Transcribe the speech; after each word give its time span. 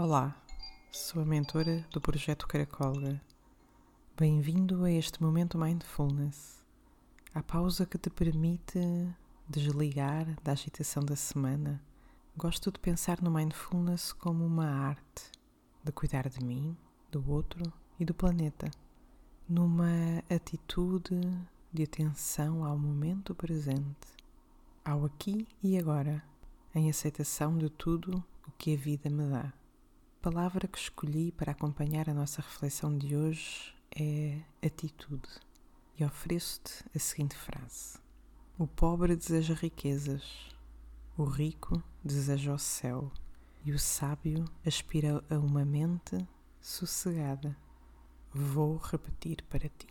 Olá, 0.00 0.40
sou 0.92 1.20
a 1.20 1.24
mentora 1.24 1.84
do 1.90 2.00
projeto 2.00 2.46
Caracolga. 2.46 3.20
Bem-vindo 4.16 4.84
a 4.84 4.92
este 4.92 5.20
momento 5.20 5.58
Mindfulness, 5.58 6.64
a 7.34 7.42
pausa 7.42 7.84
que 7.84 7.98
te 7.98 8.08
permite 8.08 8.78
desligar 9.48 10.24
da 10.44 10.52
agitação 10.52 11.04
da 11.04 11.16
semana. 11.16 11.82
Gosto 12.36 12.70
de 12.70 12.78
pensar 12.78 13.20
no 13.20 13.28
Mindfulness 13.28 14.12
como 14.12 14.46
uma 14.46 14.70
arte 14.70 15.32
de 15.82 15.90
cuidar 15.90 16.28
de 16.28 16.44
mim, 16.44 16.76
do 17.10 17.28
outro 17.28 17.64
e 17.98 18.04
do 18.04 18.14
planeta, 18.14 18.70
numa 19.48 20.22
atitude 20.30 21.20
de 21.72 21.82
atenção 21.82 22.64
ao 22.64 22.78
momento 22.78 23.34
presente, 23.34 24.06
ao 24.84 25.04
aqui 25.04 25.48
e 25.60 25.76
agora, 25.76 26.22
em 26.72 26.88
aceitação 26.88 27.58
de 27.58 27.68
tudo 27.68 28.22
o 28.46 28.52
que 28.52 28.74
a 28.74 28.76
vida 28.76 29.10
me 29.10 29.28
dá. 29.28 29.57
Palavra 30.30 30.68
que 30.68 30.76
escolhi 30.76 31.32
para 31.32 31.52
acompanhar 31.52 32.10
a 32.10 32.12
nossa 32.12 32.42
reflexão 32.42 32.98
de 32.98 33.16
hoje 33.16 33.74
é 33.98 34.38
atitude. 34.62 35.26
E 35.98 36.04
ofereço-te 36.04 36.84
a 36.94 36.98
seguinte 36.98 37.34
frase: 37.34 37.98
O 38.58 38.66
pobre 38.66 39.16
deseja 39.16 39.54
riquezas, 39.54 40.54
o 41.16 41.24
rico 41.24 41.82
deseja 42.04 42.52
o 42.52 42.58
céu, 42.58 43.10
e 43.64 43.72
o 43.72 43.78
sábio 43.78 44.44
aspira 44.66 45.24
a 45.30 45.38
uma 45.38 45.64
mente 45.64 46.28
sossegada. 46.60 47.56
Vou 48.30 48.76
repetir 48.76 49.42
para 49.44 49.70
ti: 49.70 49.88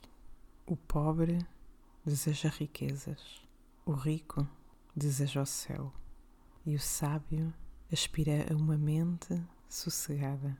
O 0.67 0.77
pobre 0.77 1.39
deseja 2.05 2.49
riquezas, 2.49 3.41
o 3.83 3.91
rico 3.91 4.47
deseja 4.95 5.41
o 5.41 5.47
céu, 5.47 5.91
e 6.63 6.75
o 6.75 6.79
sábio 6.79 7.51
aspira 7.91 8.45
a 8.53 8.55
uma 8.55 8.77
mente 8.77 9.43
sossegada. 9.67 10.57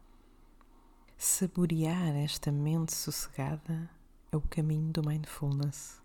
Saborear 1.18 2.16
esta 2.16 2.52
mente 2.52 2.94
sossegada 2.94 3.90
é 4.32 4.38
o 4.38 4.42
caminho 4.42 4.92
do 4.92 5.08
mindfulness. 5.08 6.02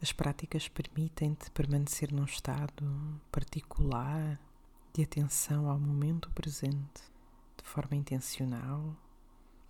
As 0.00 0.12
práticas 0.12 0.68
permitem-te 0.68 1.50
permanecer 1.50 2.12
num 2.12 2.24
estado 2.24 3.20
particular 3.30 4.40
de 4.92 5.02
atenção 5.02 5.68
ao 5.68 5.78
momento 5.78 6.30
presente, 6.30 7.02
de 7.56 7.64
forma 7.64 7.96
intencional, 7.96 8.96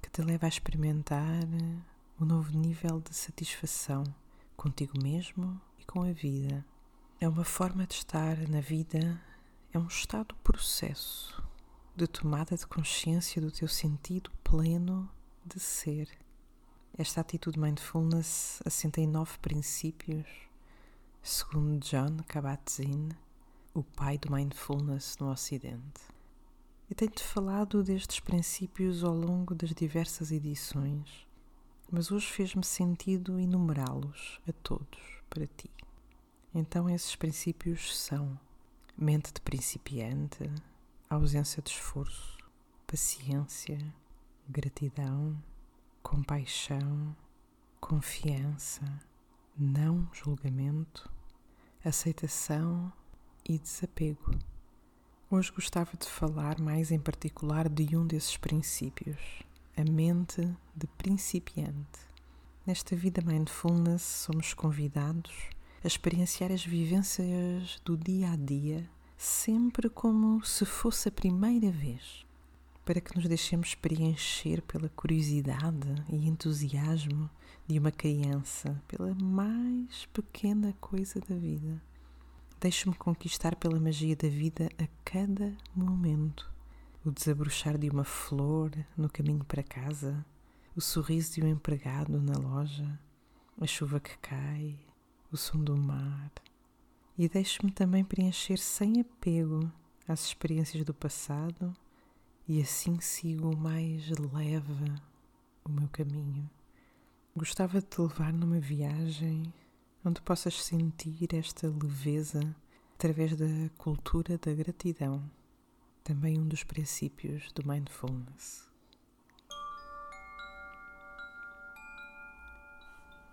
que 0.00 0.11
te 0.11 0.22
leva 0.22 0.47
a 0.47 0.48
experimentar 0.48 1.44
um 2.20 2.25
novo 2.25 2.56
nível 2.56 3.00
de 3.00 3.14
satisfação 3.14 4.05
contigo 4.56 4.94
mesmo 5.03 5.61
e 5.78 5.84
com 5.84 6.03
a 6.03 6.12
vida. 6.12 6.64
É 7.20 7.28
uma 7.28 7.44
forma 7.44 7.87
de 7.87 7.94
estar 7.94 8.37
na 8.48 8.61
vida, 8.61 9.20
é 9.72 9.78
um 9.78 9.87
estado 9.87 10.34
processo 10.37 11.52
de 11.95 12.07
tomada 12.07 12.57
de 12.57 12.67
consciência 12.67 13.41
do 13.41 13.51
teu 13.51 13.69
sentido 13.69 14.31
pleno 14.43 15.11
de 15.45 15.61
ser. 15.61 16.09
Esta 16.97 17.21
atitude 17.21 17.59
mindfulness 17.59 18.62
assenta 18.65 19.01
em 19.01 19.07
nove 19.07 19.39
princípios, 19.39 20.27
segundo 21.23 21.79
John 21.81 22.17
Kabat-Zinn, 22.27 23.11
o 23.75 23.83
pai 23.83 24.17
do 24.17 24.33
mindfulness 24.33 25.19
no 25.19 25.31
Ocidente. 25.31 26.01
Eu 26.89 26.97
tenho-te 26.97 27.23
falado 27.23 27.83
destes 27.83 28.21
princípios 28.21 29.05
ao 29.05 29.15
longo 29.15 29.55
das 29.55 29.71
diversas 29.71 30.31
edições, 30.31 31.27
mas 31.91 32.11
hoje 32.11 32.27
fez-me 32.27 32.65
sentido 32.65 33.39
enumerá-los 33.39 34.41
a 34.49 34.53
todos 34.62 35.01
para 35.29 35.47
ti. 35.47 35.71
Então, 36.55 36.89
esses 36.89 37.17
princípios 37.17 37.99
são 37.99 38.39
mente 38.97 39.33
de 39.33 39.41
principiante, 39.41 40.51
ausência 41.15 41.63
de 41.63 41.71
esforço, 41.71 42.39
paciência, 42.87 43.79
gratidão, 44.49 45.37
compaixão, 46.03 47.15
confiança, 47.81 48.83
não 49.56 50.09
julgamento, 50.12 51.11
aceitação 51.84 52.91
e 53.47 53.59
desapego. 53.59 54.34
Hoje 55.31 55.53
gostava 55.53 55.91
de 55.99 56.06
falar 56.06 56.59
mais 56.59 56.91
em 56.91 56.99
particular 56.99 57.69
de 57.69 57.95
um 57.97 58.06
desses 58.06 58.37
princípios, 58.37 59.43
a 59.77 59.84
mente 59.84 60.43
de 60.75 60.87
principiante. 60.99 62.01
Nesta 62.67 62.97
vida 62.97 63.22
mindfulness 63.22 64.03
somos 64.03 64.55
convidados 64.55 65.51
a 65.84 65.87
experienciar 65.87 66.51
as 66.53 66.65
vivências 66.65 67.81
do 67.84 67.97
dia 67.97 68.31
a 68.31 68.37
dia 68.37 68.89
sempre 69.22 69.88
como 69.88 70.44
se 70.44 70.65
fosse 70.65 71.09
a 71.09 71.12
primeira 71.12 71.71
vez, 71.71 72.27
para 72.84 73.00
que 73.00 73.15
nos 73.15 73.28
deixemos 73.28 73.72
preencher 73.72 74.60
pela 74.62 74.88
curiosidade 74.88 75.94
e 76.09 76.27
entusiasmo 76.27 77.31
de 77.69 77.78
uma 77.78 77.93
criança, 77.93 78.83
pela 78.88 79.15
mais 79.15 80.06
pequena 80.06 80.75
coisa 80.81 81.21
da 81.21 81.37
vida. 81.37 81.81
Deixo-me 82.60 82.97
conquistar 82.97 83.55
pela 83.55 83.78
magia 83.78 84.16
da 84.16 84.28
vida 84.28 84.69
a 84.77 84.88
cada 85.05 85.56
momento. 85.72 86.50
O 87.04 87.12
desabrochar 87.12 87.78
de 87.78 87.89
uma 87.89 88.04
flor 88.04 88.72
no 88.97 89.09
caminho 89.09 89.44
para 89.44 89.62
casa, 89.62 90.27
o 90.75 90.81
sorriso 90.81 91.34
de 91.34 91.44
um 91.44 91.49
empregado 91.49 92.21
na 92.21 92.37
loja, 92.37 92.99
a 93.60 93.69
chuva 93.69 94.00
que 94.00 94.19
cai, 94.19 94.77
o 95.31 95.37
som 95.37 95.62
do 95.62 95.77
mar, 95.77 96.33
e 97.22 97.28
deixo-me 97.28 97.71
também 97.71 98.03
preencher 98.03 98.59
sem 98.59 99.00
apego 99.00 99.71
às 100.09 100.25
experiências 100.25 100.84
do 100.84 100.93
passado 100.93 101.72
e 102.49 102.60
assim 102.60 102.99
sigo 102.99 103.56
mais 103.56 104.09
leve 104.09 104.93
o 105.65 105.71
meu 105.71 105.88
caminho. 105.91 106.50
Gostava 107.37 107.81
de 107.81 107.87
te 107.87 108.00
levar 108.00 108.33
numa 108.33 108.59
viagem 108.59 109.55
onde 110.05 110.21
possas 110.21 110.65
sentir 110.65 111.33
esta 111.33 111.69
leveza 111.69 112.41
através 112.94 113.37
da 113.37 113.71
cultura 113.78 114.37
da 114.37 114.53
gratidão, 114.53 115.22
também 116.03 116.37
um 116.41 116.49
dos 116.49 116.65
princípios 116.65 117.53
do 117.53 117.65
mindfulness. 117.65 118.69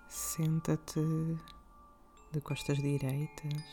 Senta-te 0.08 1.00
de 2.32 2.40
costas 2.42 2.78
direitas, 2.78 3.64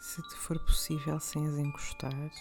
se 0.00 0.22
te 0.22 0.36
for 0.36 0.58
possível 0.60 1.20
sem 1.20 1.46
as 1.46 1.54
encostares, 1.58 2.40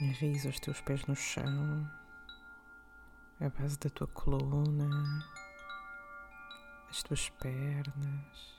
enraiza 0.00 0.48
os 0.48 0.60
teus 0.60 0.80
pés 0.82 1.04
no 1.06 1.16
chão, 1.16 1.90
a 3.40 3.48
base 3.48 3.76
da 3.78 3.90
tua 3.90 4.06
coluna, 4.06 4.88
as 6.88 7.02
tuas 7.02 7.28
pernas. 7.30 8.56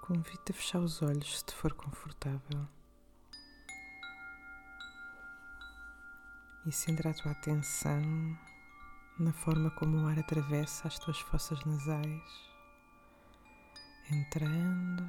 Convido-te 0.00 0.52
a 0.52 0.54
fechar 0.54 0.78
os 0.78 1.02
olhos 1.02 1.38
se 1.38 1.44
te 1.44 1.54
for 1.54 1.74
confortável. 1.74 2.77
E 6.68 6.72
centra 6.72 7.08
a 7.08 7.14
tua 7.14 7.32
atenção 7.32 8.02
na 9.18 9.32
forma 9.32 9.70
como 9.70 9.96
o 9.96 10.06
ar 10.06 10.18
atravessa 10.18 10.86
as 10.86 10.98
tuas 10.98 11.18
fossas 11.18 11.58
nasais, 11.64 12.22
entrando 14.10 15.02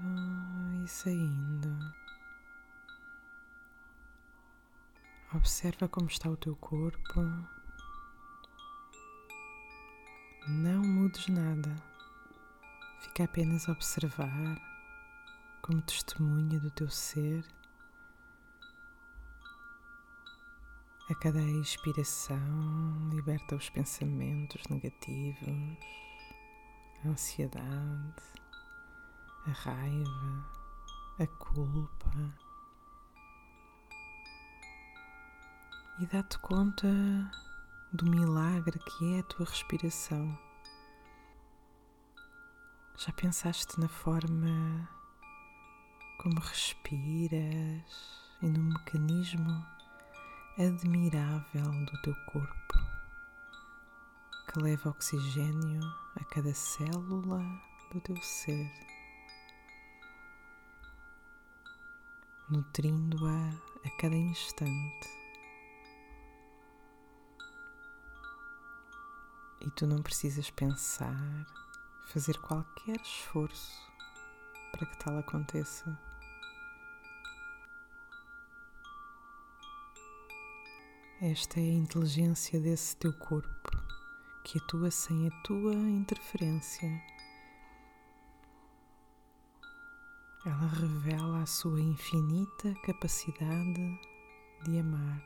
e 0.81 0.87
saindo. 0.87 1.77
Observa 5.33 5.89
como 5.89 6.07
está 6.07 6.29
o 6.29 6.37
teu 6.37 6.55
corpo. 6.55 7.19
Não 10.47 10.81
mudes 10.81 11.27
nada. 11.27 11.75
Fica 13.01 13.25
apenas 13.25 13.67
a 13.67 13.73
observar 13.73 14.57
como 15.61 15.81
testemunha 15.81 16.57
do 16.57 16.71
teu 16.71 16.89
ser. 16.89 17.45
A 21.09 21.15
cada 21.15 21.41
expiração, 21.41 23.09
liberta 23.11 23.55
os 23.55 23.67
pensamentos 23.67 24.61
negativos, 24.69 25.77
a 27.03 27.07
ansiedade, 27.07 28.13
a 29.47 29.49
raiva, 29.49 30.45
a 31.19 31.25
culpa. 31.25 32.11
E 35.99 36.05
dá-te 36.05 36.37
conta 36.37 36.87
do 37.91 38.05
milagre 38.05 38.77
que 38.77 39.15
é 39.15 39.21
a 39.21 39.23
tua 39.23 39.47
respiração. 39.47 40.37
Já 42.97 43.11
pensaste 43.13 43.79
na 43.79 43.89
forma 43.89 44.87
como 46.19 46.39
respiras 46.39 48.29
e 48.43 48.45
no 48.45 48.59
mecanismo 48.59 49.78
admirável 50.59 51.71
do 51.85 52.01
teu 52.01 52.13
corpo, 52.25 52.73
que 54.51 54.59
leva 54.59 54.89
oxigênio 54.89 55.81
a 56.19 56.23
cada 56.25 56.53
célula 56.53 57.41
do 57.93 58.01
teu 58.01 58.17
ser, 58.17 58.69
nutrindo-a 62.49 63.87
a 63.87 63.89
cada 64.01 64.17
instante. 64.17 65.07
E 69.61 69.71
tu 69.71 69.87
não 69.87 70.01
precisas 70.01 70.49
pensar, 70.51 71.45
fazer 72.07 72.37
qualquer 72.39 72.99
esforço 72.99 73.89
para 74.73 74.85
que 74.85 74.99
tal 74.99 75.17
aconteça. 75.19 76.08
Esta 81.21 81.59
é 81.59 81.63
a 81.63 81.73
inteligência 81.73 82.61
desse 82.61 82.95
teu 82.95 83.11
corpo 83.11 83.71
que 84.45 84.57
atua 84.57 84.89
sem 84.89 85.27
a 85.27 85.31
tua 85.43 85.73
interferência. 85.73 86.89
Ela 90.45 90.67
revela 90.67 91.41
a 91.41 91.45
sua 91.45 91.81
infinita 91.81 92.73
capacidade 92.85 93.99
de 94.63 94.79
amar. 94.79 95.21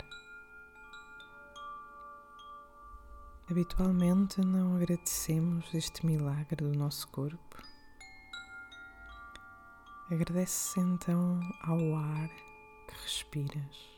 Habitualmente 3.47 4.41
não 4.41 4.77
agradecemos 4.77 5.71
este 5.75 6.03
milagre 6.07 6.55
do 6.55 6.75
nosso 6.75 7.07
corpo. 7.09 7.61
Agradece 10.09 10.79
então 10.79 11.39
ao 11.61 11.95
ar 11.95 12.29
que 12.87 12.95
respiras 13.03 13.92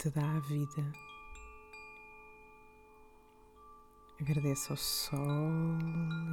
te 0.00 0.08
dá 0.08 0.22
a 0.22 0.40
vida. 0.40 0.92
Agradeço 4.18 4.72
ao 4.72 4.76
sol 4.78 5.78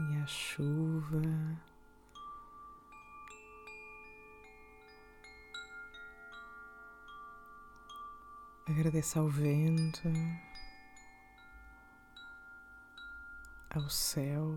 e 0.09 0.23
à 0.23 0.25
chuva. 0.25 1.21
Agradeço 8.69 9.19
ao 9.19 9.27
vento, 9.27 10.07
ao 13.69 13.89
céu 13.89 14.53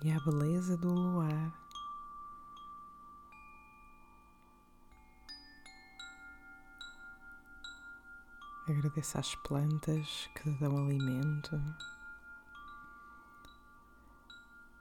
e 0.00 0.12
à 0.12 0.20
beleza 0.20 0.76
do 0.76 0.92
luar. 0.92 1.63
Agradeça 8.66 9.20
às 9.20 9.34
plantas 9.34 10.30
que 10.34 10.44
te 10.44 10.58
dão 10.58 10.86
alimento. 10.86 11.54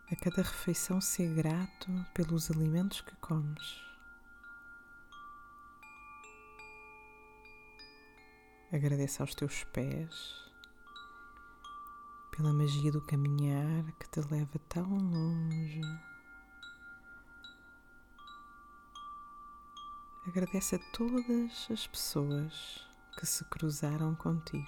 A 0.09 0.15
cada 0.15 0.41
refeição, 0.41 1.01
ser 1.01 1.35
grato 1.35 1.89
pelos 2.13 2.49
alimentos 2.49 3.01
que 3.01 3.13
comes. 3.17 3.81
Agradeça 8.71 9.21
aos 9.21 9.35
teus 9.35 9.65
pés 9.65 10.33
pela 12.37 12.53
magia 12.53 12.89
do 12.89 13.01
caminhar 13.01 13.83
que 13.99 14.09
te 14.09 14.21
leva 14.31 14.59
tão 14.69 14.87
longe. 14.87 15.81
Agradece 20.25 20.77
a 20.77 20.79
todas 20.93 21.69
as 21.69 21.85
pessoas 21.85 22.92
que 23.17 23.25
se 23.25 23.43
cruzaram 23.45 24.15
contigo, 24.15 24.65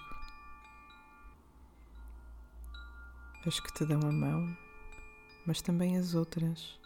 as 3.46 3.60
que 3.60 3.74
te 3.74 3.86
dão 3.86 4.00
a 4.08 4.12
mão, 4.12 4.58
mas 5.46 5.62
também 5.62 5.98
as 5.98 6.16
outras 6.16 6.80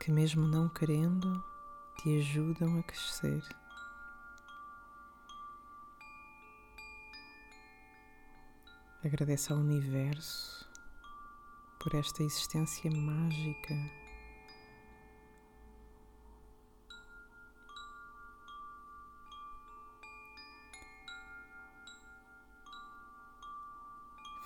que, 0.00 0.10
mesmo 0.10 0.46
não 0.46 0.68
querendo, 0.68 1.42
te 1.98 2.18
ajudam 2.18 2.78
a 2.78 2.82
crescer. 2.82 3.42
Agradece 9.04 9.52
ao 9.52 9.58
universo 9.58 10.68
por 11.78 11.94
esta 11.94 12.22
existência 12.22 12.90
mágica 12.90 13.99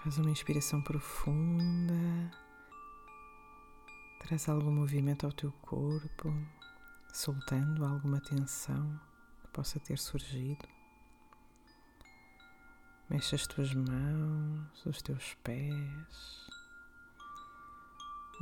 Faz 0.04 0.18
uma 0.18 0.30
inspiração 0.30 0.82
profunda. 0.82 2.30
Traz 4.20 4.50
algum 4.50 4.70
movimento 4.70 5.24
ao 5.24 5.32
teu 5.32 5.50
corpo, 5.62 6.30
soltando 7.10 7.86
alguma 7.86 8.20
tensão 8.20 9.00
que 9.40 9.48
possa 9.48 9.80
ter 9.80 9.98
surgido. 9.98 10.68
Mexe 13.08 13.34
as 13.34 13.46
tuas 13.46 13.72
mãos, 13.72 14.84
os 14.84 15.00
teus 15.00 15.32
pés, 15.42 16.50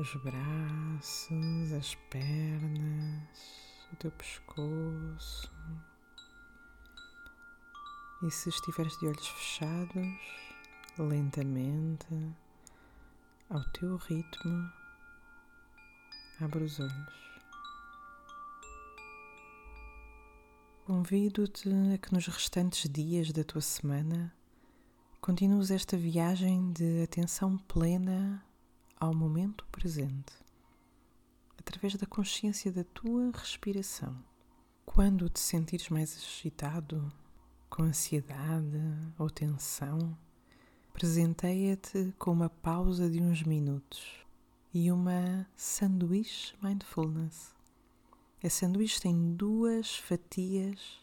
os 0.00 0.14
braços, 0.16 1.72
as 1.78 1.94
pernas, 2.10 3.86
o 3.92 3.96
teu 4.00 4.10
pescoço. 4.10 5.48
E 8.24 8.30
se 8.32 8.48
estiveres 8.48 8.98
de 8.98 9.06
olhos 9.06 9.28
fechados, 9.28 10.51
lentamente, 11.02 12.06
ao 13.50 13.62
teu 13.72 13.96
ritmo, 13.96 14.72
abre 16.40 16.64
os 16.64 16.80
olhos. 16.80 17.32
Convido-te 20.84 21.68
a 21.94 21.98
que 21.98 22.12
nos 22.12 22.26
restantes 22.26 22.90
dias 22.90 23.32
da 23.32 23.44
tua 23.44 23.60
semana 23.60 24.34
continues 25.20 25.70
esta 25.70 25.96
viagem 25.96 26.72
de 26.72 27.02
atenção 27.02 27.56
plena 27.56 28.44
ao 28.98 29.14
momento 29.14 29.64
presente, 29.70 30.32
através 31.58 31.94
da 31.96 32.06
consciência 32.06 32.72
da 32.72 32.84
tua 32.84 33.30
respiração. 33.32 34.16
Quando 34.84 35.28
te 35.28 35.40
sentires 35.40 35.88
mais 35.88 36.16
agitado, 36.16 37.12
com 37.70 37.84
ansiedade 37.84 38.80
ou 39.16 39.30
tensão, 39.30 40.18
Presenteia-te 40.92 42.14
com 42.18 42.30
uma 42.30 42.48
pausa 42.48 43.10
de 43.10 43.20
uns 43.20 43.42
minutos 43.42 44.24
e 44.72 44.92
uma 44.92 45.46
sanduíche 45.56 46.54
mindfulness. 46.62 47.52
A 48.44 48.48
sanduíche 48.48 49.00
tem 49.00 49.34
duas 49.34 49.96
fatias 49.96 51.00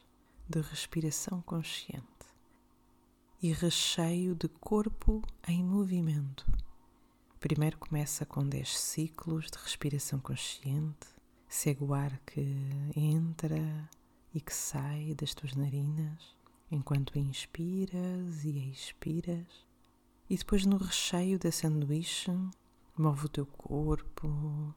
de 0.47 0.61
respiração 0.61 1.41
consciente 1.41 2.05
e 3.41 3.51
recheio 3.51 4.35
de 4.35 4.47
corpo 4.47 5.21
em 5.47 5.63
movimento. 5.63 6.45
Primeiro 7.39 7.77
começa 7.77 8.25
com 8.25 8.47
10 8.47 8.77
ciclos 8.77 9.51
de 9.51 9.57
respiração 9.57 10.19
consciente, 10.19 11.07
segue 11.47 11.83
o 11.83 11.93
ar 11.93 12.17
que 12.25 12.41
entra 12.95 13.89
e 14.33 14.39
que 14.39 14.53
sai 14.53 15.13
das 15.13 15.33
tuas 15.33 15.55
narinas 15.55 16.37
enquanto 16.71 17.17
inspiras 17.17 18.45
e 18.45 18.69
expiras. 18.71 19.68
E 20.29 20.37
depois 20.37 20.65
no 20.65 20.77
recheio 20.77 21.39
da 21.39 21.51
sanduíche, 21.51 22.31
move 22.97 23.25
o 23.25 23.29
teu 23.29 23.45
corpo, 23.45 24.75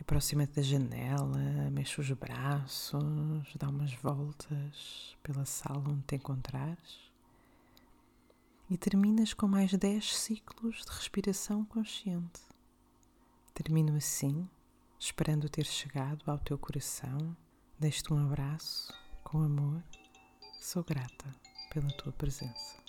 aproxima-te 0.00 0.54
da 0.54 0.62
janela, 0.62 1.70
mexe 1.72 2.00
os 2.00 2.10
braços, 2.12 3.54
dá 3.58 3.68
umas 3.68 3.92
voltas 3.94 5.16
pela 5.22 5.44
sala 5.44 5.88
onde 5.88 6.02
te 6.02 6.16
encontrares 6.16 7.08
e 8.70 8.76
terminas 8.76 9.32
com 9.32 9.48
mais 9.48 9.72
10 9.72 10.16
ciclos 10.16 10.84
de 10.84 10.90
respiração 10.92 11.64
consciente. 11.64 12.42
Termino 13.54 13.96
assim, 13.96 14.48
esperando 14.98 15.48
ter 15.48 15.64
chegado 15.64 16.22
ao 16.30 16.38
teu 16.38 16.58
coração. 16.58 17.36
Deixo-te 17.78 18.12
um 18.12 18.18
abraço 18.18 18.92
com 19.24 19.42
amor. 19.42 19.82
Sou 20.60 20.84
grata 20.84 21.34
pela 21.72 21.88
tua 21.92 22.12
presença. 22.12 22.87